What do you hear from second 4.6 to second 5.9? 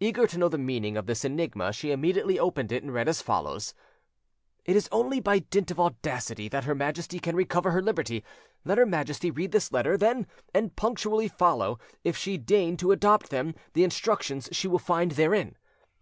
"It is only by dint of